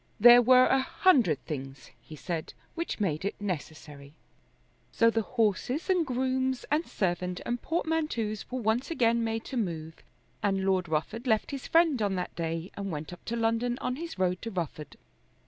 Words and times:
There 0.19 0.41
were 0.41 0.65
a 0.65 0.81
hundred 0.81 1.45
things, 1.45 1.91
he 2.01 2.15
said, 2.15 2.55
which 2.73 2.99
made 2.99 3.23
it 3.23 3.39
necessary. 3.39 4.15
So 4.91 5.11
the 5.11 5.21
horses 5.21 5.91
and 5.91 6.07
grooms 6.07 6.65
and 6.71 6.87
servant 6.87 7.39
and 7.45 7.61
portmanteaus 7.61 8.49
were 8.49 8.77
again 8.89 9.23
made 9.23 9.45
to 9.45 9.57
move, 9.57 9.93
and 10.41 10.65
Lord 10.65 10.89
Rufford 10.89 11.27
left 11.27 11.51
his 11.51 11.67
friend 11.67 12.01
on 12.01 12.15
that 12.15 12.35
day 12.35 12.71
and 12.75 12.89
went 12.89 13.13
up 13.13 13.23
to 13.25 13.35
London 13.35 13.77
on 13.79 13.97
his 13.97 14.17
road 14.17 14.41
to 14.41 14.49
Rufford. 14.49 14.97